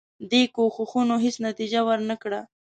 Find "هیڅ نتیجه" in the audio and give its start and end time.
1.25-1.79